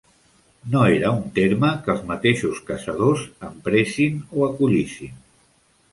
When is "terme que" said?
1.35-1.93